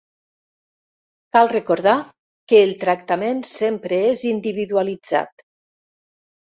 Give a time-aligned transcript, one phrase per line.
[1.37, 1.93] Cal recordar
[2.53, 5.49] que el tractament sempre és individualitzat.